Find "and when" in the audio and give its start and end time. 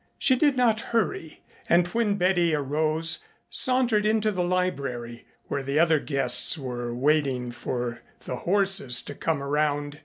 1.69-2.15